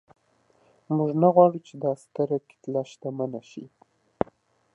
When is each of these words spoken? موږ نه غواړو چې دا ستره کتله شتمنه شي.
موږ 0.95 1.09
نه 1.21 1.27
غواړو 1.35 1.59
چې 1.67 1.73
دا 1.83 1.91
ستره 2.03 2.37
کتله 2.49 2.81
شتمنه 2.91 3.41
شي. 3.49 3.65